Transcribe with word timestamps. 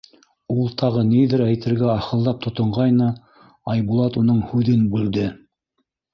—Ул 0.53 0.69
тағы 0.81 1.03
ниҙер 1.09 1.43
әйтергә 1.47 1.91
ахылдап 1.97 2.39
тотонғайны, 2.47 3.11
Айбулат 3.75 4.19
уның 4.25 4.43
һүҙен 4.49 4.83
бүлде: 4.97 5.29